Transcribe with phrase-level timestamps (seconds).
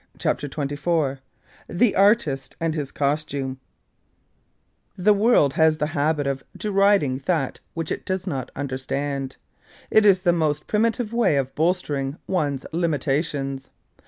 [0.17, 1.19] CHAPTER XXIV
[1.69, 3.59] THE ARTIST AND HIS COSTUME
[4.97, 9.37] The world has the habit of deriding that which it does not understand.
[9.91, 13.69] It is the most primitive way of bolstering one's limitations.